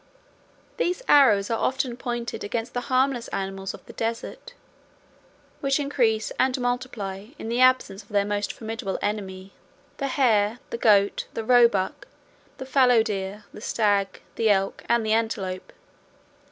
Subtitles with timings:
[0.77, 4.55] These arrows are often pointed against the harmless animals of the desert,
[5.59, 9.53] which increase and multiply in the absence of their most formidable enemy;
[9.97, 12.07] the hare, the goat, the roebuck,
[12.57, 15.71] the fallow deer, the stag, the elk, and the antelope.